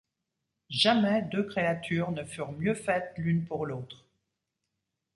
Jamais 0.71 1.21
deux 1.31 1.43
créatures 1.45 2.09
ne 2.11 2.23
furent 2.23 2.53
mieux 2.53 2.73
faites 2.73 3.13
l’une 3.17 3.45
pour 3.45 3.67
l’autre. 3.67 4.03